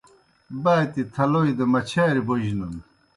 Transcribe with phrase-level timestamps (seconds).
[0.63, 2.73] باتیْ تھلوئی دہ مچھاریْ بوجنَن